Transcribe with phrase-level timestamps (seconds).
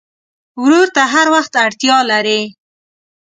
[0.63, 2.41] ورور ته هر وخت اړتیا لرې.